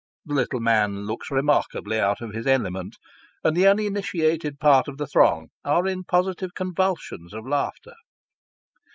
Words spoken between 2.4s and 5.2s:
element, and the uninitiated part of the